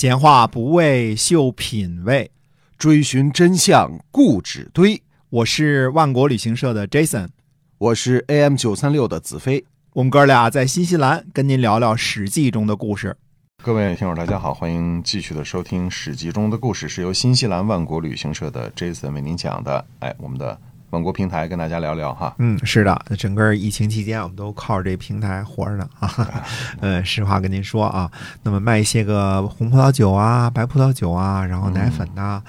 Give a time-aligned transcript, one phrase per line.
[0.00, 2.30] 闲话不为秀品味，
[2.78, 5.02] 追寻真相固执堆。
[5.28, 7.30] 我是万国旅行社的 Jason，
[7.78, 9.64] 我是 AM 九三六的子飞。
[9.94, 13.16] 我们哥俩在新西兰跟您聊聊《史记》中的故事。
[13.60, 19.84] 各位听友，大家好，欢迎继续的收听《史记》中的故事，是由新西兰万国旅行社的 Jason 为您讲的。
[19.98, 20.56] 哎，我们的
[20.90, 22.34] 网国平台跟大家聊聊哈。
[22.38, 26.10] 嗯，是的，整个疫情期间，我们都靠着这平台活着呢啊。
[26.80, 28.10] 呃，实话跟您说啊，
[28.42, 32.42] 那么卖一些个红葡萄酒啊、白葡萄酒啊，然后奶粉呐、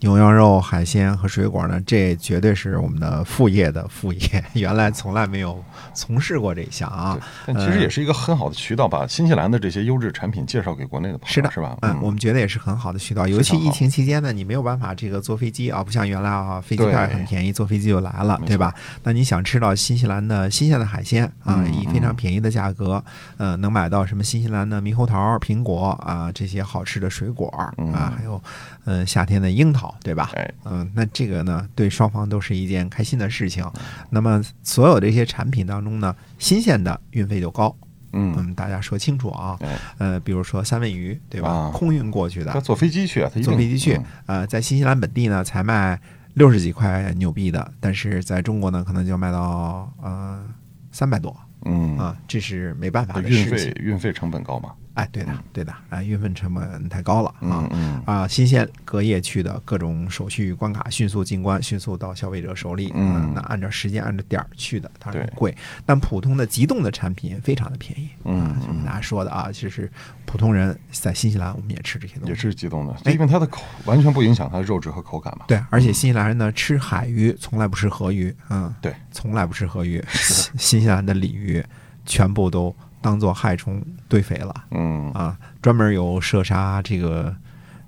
[0.00, 5.62] 牛羊肉、海鲜和水果呢，这绝对是我们的副业的副业， 原来从来没有
[5.94, 7.18] 从事过这一项啊。
[7.46, 11.76] 但其实也是一个很好的渠道，把新西兰的这些优质产品介绍给国内的朋友，是的，是吧？
[11.82, 18.72] 嗯，我们觉得也是很好的渠道，尤其疫情期间呢，你没有办法这个坐飞机啊，不像原来啊，飞机票很便宜，坐飞机就来了，对吧？
[19.02, 23.02] 那你想吃到新西兰的新鲜的海鲜啊，以非常便宜的价格，
[23.36, 27.48] 呃，能买到什么新西兰的猕猴桃、苹果啊这些好吃的水果
[27.92, 28.40] 啊，还有
[28.84, 30.30] 嗯夏天的樱桃，对吧？
[30.64, 33.64] 嗯，那这个呢，对双方都是一件开心的事情。
[34.10, 37.74] 那么所有这些产品当中呢，新鲜的运费就高。
[38.14, 39.58] 嗯大家说清楚啊。
[39.96, 41.70] 呃，比如说三文鱼，对吧？
[41.72, 43.98] 空运过去的，他坐飞机去坐飞机去。
[44.26, 45.98] 呃，在新西兰本地呢，才卖
[46.34, 50.44] 六十几块纽币的，但是在中国呢，可能就卖到呃
[50.90, 51.34] 三百多。
[51.64, 54.72] 嗯啊，这是没办法的运费运费成本高嘛？
[54.94, 57.66] 哎，对的，对的，啊，运费成本太高了啊！
[57.72, 62.92] 嗯啊，新鲜隔夜去的各种手续关卡，迅速进关，迅速到消费者手里。
[62.94, 65.56] 嗯，那按照时间按照点儿去的，它是贵。
[65.86, 68.10] 但普通的急冻的产品非常的便宜。
[68.24, 69.90] 嗯，就跟大家说的啊，其实
[70.26, 75.46] 普通人在新西兰我们也吃这些东西，也是急冻的，因为它的口完全不影响它的肉质和口感嘛。
[75.48, 80.04] 对，而且新西兰人呢吃海鱼从来不吃河鱼，嗯，对，从来不吃河鱼。
[80.58, 81.64] 新西兰的鲤鱼
[82.04, 82.76] 全部都。
[83.02, 85.10] 当做害虫堆肥了，嗯。
[85.12, 87.34] 啊，专门有射杀这个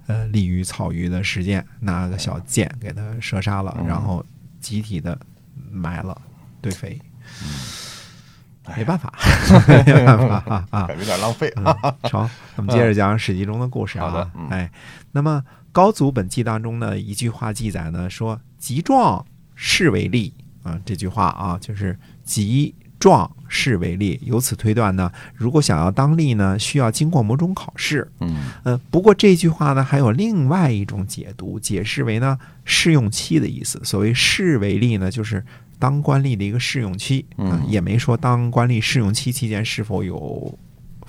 [0.06, 4.22] 呃鲤鱼、草鱼的实践，拿个小箭给它射杀了，然后
[4.60, 5.18] 集体的
[5.70, 6.20] 埋了
[6.60, 7.00] 堆肥，
[7.42, 9.12] 嗯，没办法，
[9.86, 11.48] 没办法啊，有点浪费。
[11.50, 11.74] 啊。
[12.02, 14.30] 成，我们接着讲《史记》中的故事啊。
[14.50, 14.70] 哎，
[15.12, 15.42] 那么
[15.72, 19.24] 高祖本纪当中呢，一句话记载呢，说“极壮
[19.54, 22.74] 士为利”啊，这句话啊，就是极。
[23.00, 28.10] 壮士为例，由此推断呢，如果想要当吏呢，需要经过某种考试。
[28.18, 28.34] 嗯
[28.64, 33.80] 呃，不过这句话呢，还有另外一种解读，解释为呢试用期的意思。
[33.84, 35.44] 所谓试为例呢，就是
[35.78, 37.24] 当官吏的一个试用期。
[37.38, 40.58] 嗯，也没说当官吏试用期期间是否有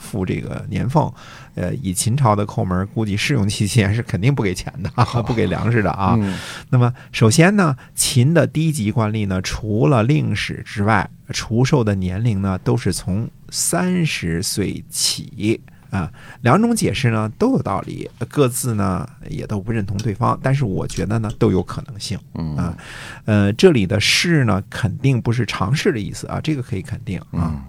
[0.06, 1.12] 付这个年俸。
[1.56, 4.90] 呃，以秦朝的抠门，估计试用期间是肯定不给钱的，
[5.24, 6.18] 不给粮食的啊。
[6.20, 6.38] 嗯、
[6.70, 15.62] 那么，首先呢，秦的低级官吏呢，除了令史之外，除授的年龄呢，都是从三十岁起
[15.92, 16.12] 啊。
[16.42, 22.20] 两种解释呢都有道理，各自呢也都不认同对方，但是我觉得呢都有可能性
[22.58, 22.76] 啊。
[23.24, 27.50] 呃，这里的试呢肯定不是尝试的意思啊，这个可以肯定啊。
[27.56, 27.62] 嗯、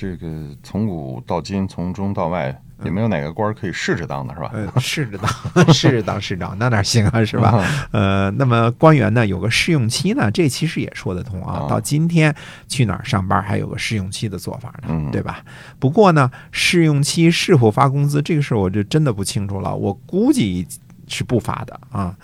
[0.00, 0.26] 这个
[0.62, 2.58] 从古到今，从中到外。
[2.82, 4.50] 也没有哪个官可以试着当的是吧？
[4.54, 5.30] 呃，试着当，
[5.70, 7.62] 试着当市长，那哪行啊，是吧？
[7.92, 11.66] 呃，那么官员呢有个试用期呢，这其实也说得通啊。
[11.68, 12.34] 到今天
[12.68, 15.44] 去哪儿上班还有个试用期的做法呢，对吧？
[15.78, 19.76] 不过呢，试用期是否发工资这个事儿，我就真的不清楚了。
[19.76, 20.66] 我估计
[21.06, 22.16] 是不发的啊。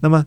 [0.00, 0.22] 那么。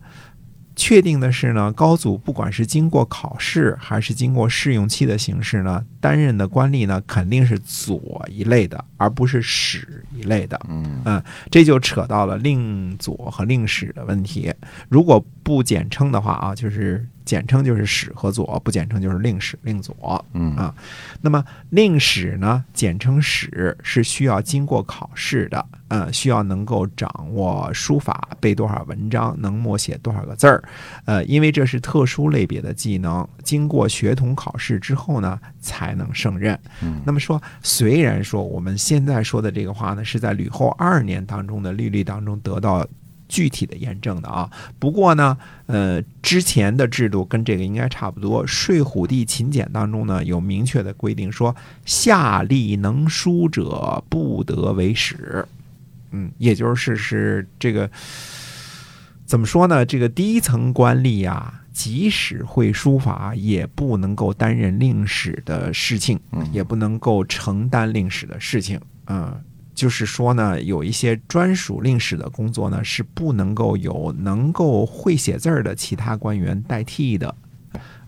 [0.78, 10.58] 确定的是呢，高祖不管是经过考试还是经过试用期的形式呢，担任的官吏呢肯定是左一类的，而不是史一类的。
[10.68, 14.54] 嗯嗯，这就扯到了令左和令史的问题。
[14.88, 20.24] 如果不简称的话啊，就是简称就是史和左，不简称就是令史令左。
[20.32, 20.74] 嗯啊，
[21.20, 30.64] 那么令史呢，简称史是需要经过考试的，嗯，需要能够掌握书法，背多少文章，能默写多少个字儿。
[31.04, 36.58] 呃，因为这是特殊类别的技能，经过学统考试之后呢，才能胜任。
[36.80, 42.86] 嗯，那么说，虽然说我们现在说的这个话呢，是在吕后二年当中的律例当中得到
[43.28, 45.36] 具体的验证的啊，不过呢，
[45.66, 48.46] 呃，之前的制度跟这个应该差不多。
[48.46, 51.54] 睡虎地秦简当中呢，有明确的规定说，
[51.84, 55.46] 下吏能书者不得为史。
[56.10, 57.90] 嗯，也就是是这个。
[59.26, 59.84] 怎么说呢？
[59.84, 66.18] 这个第一层官吏呀，即使会书法，也不能够担任令史的事情，
[66.50, 68.80] 也不能够承担令史的事情。
[69.06, 69.38] 嗯，
[69.78, 77.32] 就是说呢，有一些专属令史的工作呢，是不能够有能够会写字儿的其他官员代替的。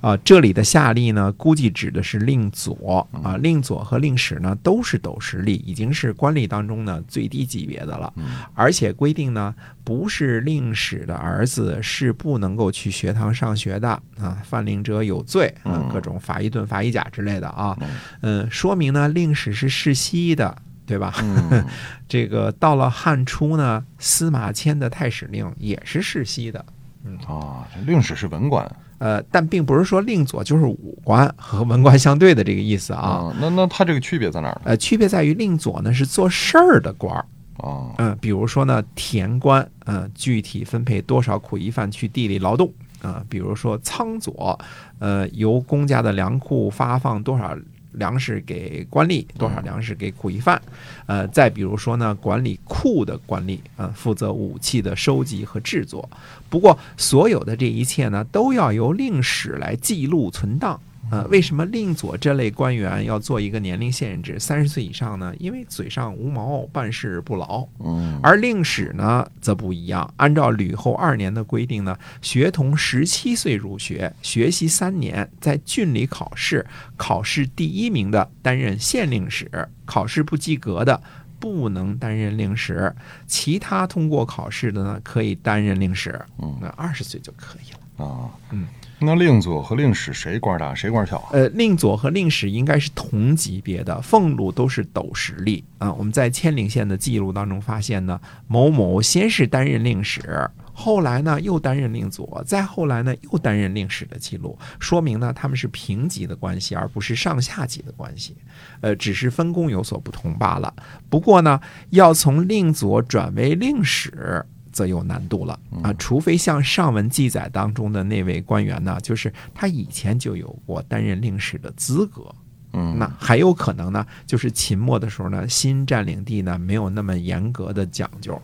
[0.01, 8.13] 啊，这里的下吏呢，估计指的是令佐啊，令佐和令史呢都是斗实吏，已经是官吏当中呢最低级别的了。
[8.55, 17.79] 而且规定呢，不是令史的儿子是不能够去学堂上学的啊，犯令者有罪啊，各种罚一盾、罚一甲之类的啊。
[18.23, 20.57] 嗯，说明呢，令史是世袭的，
[20.91, 21.15] 对吧？
[22.09, 26.65] 这个到了汉初呢，司马迁的太史令也是世袭的。
[27.05, 28.69] 嗯啊，令史是文官。
[28.99, 33.33] 呃，但并不是说令佐就是武官和文官相对的这个意思啊。
[33.41, 34.63] 那那他这个区别在哪儿呢？
[34.65, 37.25] 呃，区别在于令佐呢是做事儿的官儿
[37.59, 37.95] 啊。
[37.99, 42.71] 嗯，比如说呢田官，嗯，具体分配多少苦役犯去地里劳动
[43.01, 43.25] 啊。
[43.29, 44.59] 比如说仓佐，
[44.99, 47.57] 呃，由公家的粮库发放多少。
[47.93, 50.61] 粮食给官吏，多少粮食给苦役犯？
[51.07, 56.09] 呃，再比如说呢，管理库的官吏啊，负责武器的收集和制作。
[56.49, 60.81] 不过，所有的这一切呢，都要由令史来记录存档。
[61.11, 65.35] 呃，为什么令佐这类官员要做一个年龄限制，三十岁以上呢？
[65.39, 67.67] 因为嘴上无毛，办事不牢。
[67.81, 70.13] 嗯，而令史呢，则不一样。
[70.17, 76.65] 按照吕后二年的规定呢，学童十七岁入学，学习三年，在郡里考试，
[76.97, 79.51] 考试第一名的担任县令史，
[79.85, 81.03] 考试不及格的
[81.39, 82.95] 不能担任令史，
[83.27, 86.21] 其他通过考试的呢，可以担任令史。
[86.39, 87.79] 嗯，那二十岁就可以了。
[88.01, 88.67] 啊，嗯。
[89.03, 91.27] 那令佐和令史谁官大谁官小？
[91.33, 95.91] 呃，令佐和令史应该是同级别的，俸禄都是斗实力啊。
[95.95, 108.37] 我们在千陵县的记录当中发现呢，某某先是担任令史，后来呢又担任令佐，再后来呢又担任令史的记录，说明呢他们是平级的关系，而不是上下级的关系。
[108.83, 110.75] 呃，只是分工有所不同罢了。
[111.09, 111.59] 不过呢，
[111.89, 114.45] 要从令佐转为令史。
[114.73, 115.93] 则有难度了啊！
[115.95, 122.35] 除非像上文记载当中的那位官员呢，就是他以前就有过担任令史的资格，
[122.73, 128.41] 嗯，那还有可能呢，就是秦末的时候呢，新占领地呢没有那么严格的讲究。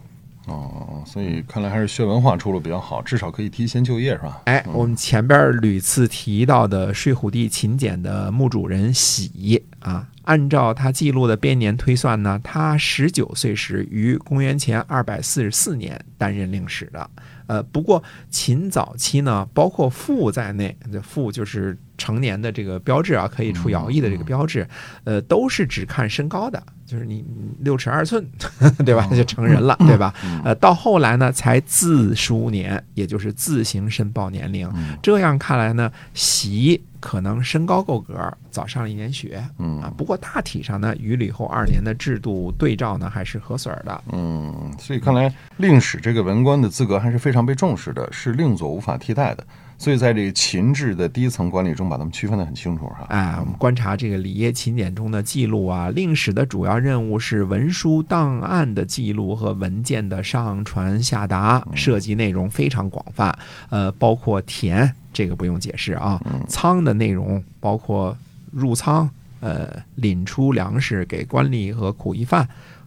[0.47, 4.43] 哦，所以看来还是学文化出路比较好，至少可以提前就业，是吧？
[4.45, 10.09] 哎，我们前边屡次提到的睡虎地秦简的墓主人喜啊。
[10.23, 17.11] 按照他记录的编年推算呢，他十九岁时于公元前二百四十四年担任令史的。
[17.47, 24.67] 呃，不过秦早期呢，包括父在内，这父就是成年的这个标志啊，可以出徭役的这个标志，
[25.05, 26.63] 呃，都是只看身高的。
[26.87, 27.25] 就是你
[27.59, 28.25] 六尺二寸，
[28.87, 29.09] 对吧？
[29.09, 30.15] 就成人了，对吧？
[30.45, 34.71] 呃，到后来呢，才自书年，也就是自行申报年龄。
[35.03, 39.43] 这样看来呢，习可能身高够格，早上了一年学。
[39.59, 44.05] 嗯啊，不过大体上呢，与吕后二年的制度对照呢，还是合水的。
[44.13, 49.45] 嗯，所以看来令史这个文官的资格还是非常被重视的，是令佐无法替代的。
[49.79, 53.07] 所以，在这个秦制的低层管理中，把他们区分得很清楚，哈。
[53.11, 63.39] 哎，我们观察这个礼业秦典中的记录啊，令史的主要任务是文书档案的记录和文件的上传下达，涉及内容非常广泛。
[63.69, 66.21] 呃，包括田，这个不用解释啊。
[66.49, 68.17] 仓的内容包括
[68.51, 69.09] 入仓，
[69.41, 72.45] 呃，领出粮食给官吏和苦役犯；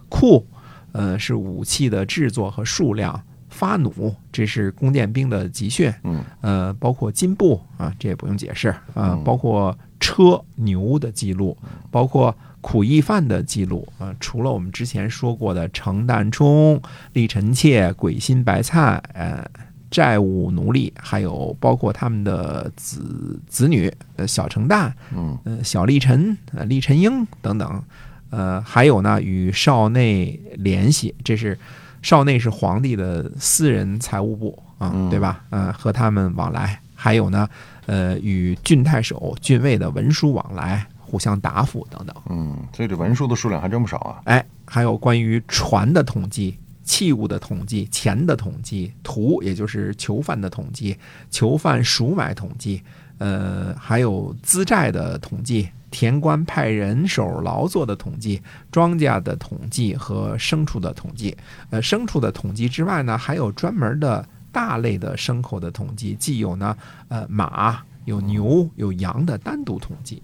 [0.10, 0.46] 库，
[0.92, 3.24] 呃，是武器的制作和数量。
[3.50, 11.58] 发弩，这是弓箭兵的集训，嗯，呃，包括金步啊，这也不用解释啊，包括车牛的记录，
[11.92, 16.82] 包括苦役犯的记录啊，除了我们之前说过的程旦冲、
[17.14, 19.44] 李臣妾、鬼心白菜，呃，
[19.90, 27.84] 债务奴隶，还有包括他们的子子女，呃，小程旦，嗯，呃，小李臣，呃，李臣英等等，
[28.30, 31.58] 呃，还有呢，与少内联系，这是。
[32.02, 35.44] 少内是皇帝的私人财务部啊，对吧？
[35.50, 37.48] 呃，和他们往来，还有呢，
[37.86, 42.16] 呃，与郡太守、郡尉的文书往来，互相答复等等。
[42.30, 44.22] 嗯，所以这文书的数量还真不少啊。
[44.26, 50.98] 哎，还有关于船的统计、器物的统计、钱的统计、图，也就是囚犯的统计、
[51.30, 52.82] 囚犯赎买统计，
[53.18, 55.70] 呃，还有资债的统计。
[55.92, 58.42] 田官派人手劳作的统计，
[58.72, 61.36] 庄稼的统计和牲畜的统计。
[61.70, 66.76] 呃，牲畜的统计之外呢，还有专门的大类的牲口的统计，既有呢，
[67.08, 70.22] 呃，马、有牛、有羊的单独统计。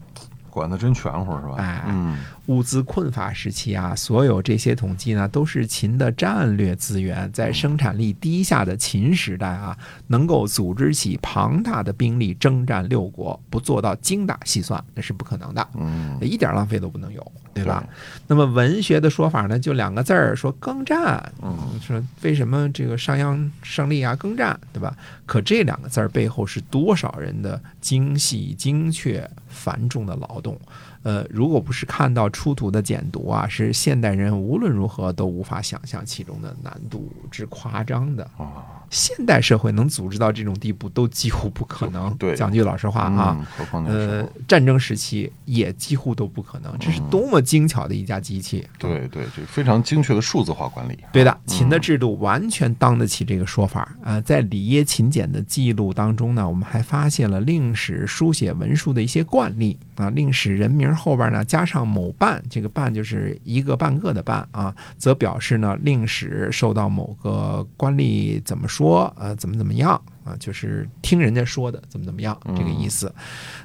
[0.55, 1.55] 管的真全乎是吧？
[1.57, 7.29] 哎嗯物资困乏时期啊，所有这些统计呢，都是秦的战略资源。
[7.33, 17.83] 在生产力低下的秦时代啊，能够组织起庞大的兵力征战六国，不做到精打细算，那是不可能的，嗯，一点浪费都不能有，对吧？
[18.27, 21.31] 那么文学的说法呢，就两个字儿，说耕战。
[21.41, 24.95] 嗯说为什么这个商鞅胜利啊，耕战，对吧？
[25.25, 30.59] 可这两个字儿背后是多少人的精细、精确、繁重的劳动？
[31.01, 38.23] 呃，如果不是看到出土的简牍啊，是现代人无论如何都无法想象其中的难度之夸张的。
[38.37, 42.15] 啊，现代社会能组织到这种地步，都几乎不可能。
[42.15, 43.45] 对讲句老实话啊，
[43.85, 46.73] 呃，，战争时期也几乎都不可能。
[46.79, 48.65] 这是多么精巧的一架机器！
[48.79, 50.97] 对对，这非常精确的数字化管理。
[51.11, 53.93] 对的，秦的制度完全当得起这个说法。
[54.01, 60.09] 呃，在里耶秦简的记录当中呢，我们还发现了令史书写文书的一些惯例啊。
[60.11, 68.84] 令史人名后边呢加上某半，这个半就是一个半个的半啊，则表示呢令史受到某个官吏怎么说，
[69.17, 69.91] 呃，怎么怎么样
[70.23, 73.13] 啊，就是听人家说的怎么怎么样这个意思。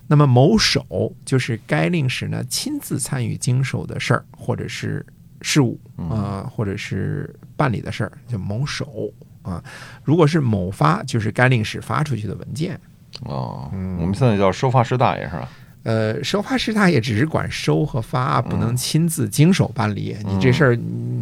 [0.07, 5.05] 那么某手就是该令史呢亲自参与经手的事儿或者是
[5.43, 9.11] 事务啊、或者是办理的事儿，叫某手
[9.43, 9.63] 啊。
[10.05, 12.79] 如果是某发，就是该令史发出去的文件。
[13.23, 15.49] 哦，嗯我们现在叫收发师大爷是吧？
[15.83, 20.15] 呃，收发师大爷只是管收和发，不能亲自经手办理。
[20.27, 20.79] 你这事儿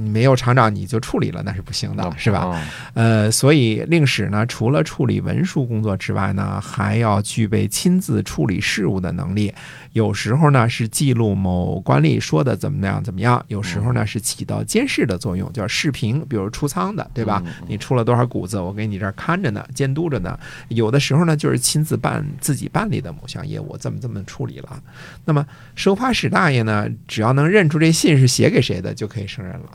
[0.09, 2.45] 你没有厂长你就处理了，那是不行的，是吧？
[2.45, 2.59] 哦
[2.95, 9.53] 呃，所以令史呢，除了处理文书工作之外呢，还要具备亲自处理事务的能力。
[9.93, 17.43] 有时候呢是记录某官吏说的怎么样怎么样，有时候呢是起到监视的作用，叫视频，比如出仓的，对吧？
[17.67, 20.39] 你出了多少谷子，我给你这儿看着呢，监督着呢。
[20.69, 24.81] 有的时候呢就是亲自办自己办理的某项业务，这么这么处理了。
[25.25, 29.71] 那么收发使大爷呢，只要能认出这信是写给谁的，就可以胜任了，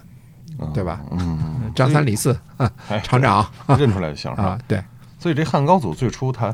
[0.74, 1.02] 对吧？
[1.12, 2.38] 嗯， 张三李四
[3.04, 3.46] 厂长
[3.78, 4.82] 认出来就行是吧啊？，对。
[5.20, 6.54] 所以这汉高祖最初他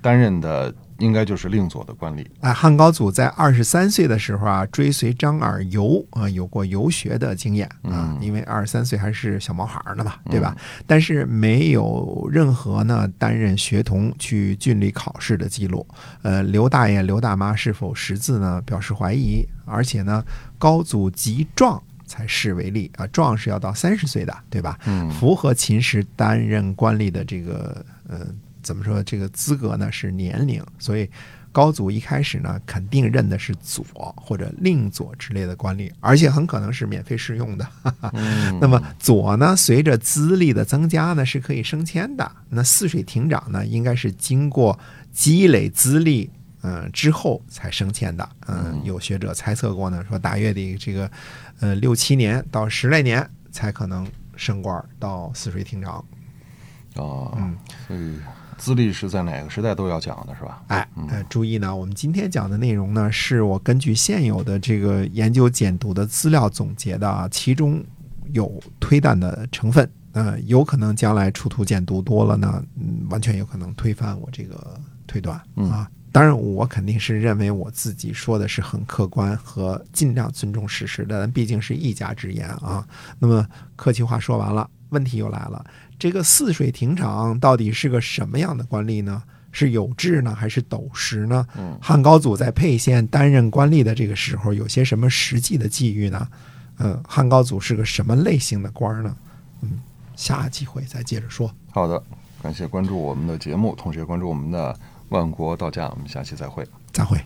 [0.00, 2.24] 担任的应该就是令佐的官吏。
[2.40, 10.54] 哎，汉高祖在二十三岁的时候啊，追随张耳游啊，有过游学的经验啊，因为二十三岁还是小毛孩儿呢嘛，对吧？
[10.86, 15.84] 但是没有任何呢担任学童去郡里考试的记录。
[16.22, 18.62] 呃，刘大爷、刘大妈是否识字呢？
[18.64, 19.44] 表示怀疑。
[19.66, 20.22] 而且呢，
[20.58, 21.82] 高祖及壮
[22.14, 24.78] 才视为例啊，壮是要到三十岁的，对吧？
[24.86, 28.20] 嗯符合秦时担任官吏的这个呃
[28.62, 29.90] 怎么说这个资格呢？
[29.90, 31.10] 是年龄，所以
[31.50, 33.84] 高祖一开始呢肯定认的是左
[34.16, 37.66] 或者令左之类的官吏，而且很可能是免费试用的。
[38.12, 42.30] 嗯那么左呢，随着资历的增加呢，是可以升迁的。
[42.48, 44.78] 那泗水亭长呢，应该是经过
[45.12, 46.30] 积累资历。
[46.66, 48.26] 嗯，之后才升迁的。
[48.46, 51.10] 嗯，有学者猜测过呢，说大约得这个，
[51.60, 54.06] 呃，六七年到十来年才可能
[54.36, 56.04] 升官到泗水亭长。
[56.96, 57.56] 哦，嗯
[57.86, 58.16] 所以
[58.56, 60.62] 资历是在哪个时代都要讲的是吧？
[60.68, 67.84] 哎，呃，注意呢，我们今天讲的内容呢，是我根据现有的这个研究简读的资料总结的啊，其中
[68.32, 69.90] 有推断的成分。
[70.12, 75.36] 呃，有可能将来出土简读多了呢，嗯，完全有可能推翻我这个推断
[75.68, 75.90] 啊。
[76.14, 82.86] 当然，我肯定是认为我自己说的是很客观和尽量尊重事实的，但毕竟是一家之言啊。
[83.18, 83.44] 那么
[83.74, 85.66] 客气话说完了，问题又来了：
[85.98, 89.20] 这个泗水亭长到底是个什么样的官吏呢？
[89.50, 91.44] 是有志呢，还是斗实呢？
[91.58, 96.28] 嗯汉高祖在沛县担任官吏的这个时候，有些什么实际的际遇呢？
[96.78, 99.16] 嗯，汉高祖是个什么类型的官呢？
[99.62, 99.80] 嗯，
[100.14, 101.52] 下机会再接着说。
[101.72, 102.00] 好的，
[102.40, 104.78] 感谢关注我们的节目，同时也关注我们的
[105.10, 106.66] 万国到家，我们下期再会。
[106.92, 107.18] 再会。